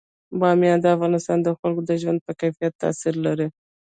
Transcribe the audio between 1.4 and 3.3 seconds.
د خلکو د ژوند په کیفیت تاثیر